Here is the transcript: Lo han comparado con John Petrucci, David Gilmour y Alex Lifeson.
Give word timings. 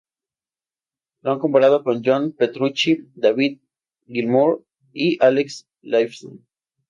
Lo 1.21 1.31
han 1.31 1.37
comparado 1.37 1.83
con 1.83 2.01
John 2.03 2.31
Petrucci, 2.31 3.11
David 3.13 3.59
Gilmour 4.07 4.65
y 4.93 5.23
Alex 5.23 5.67
Lifeson. 5.83 6.43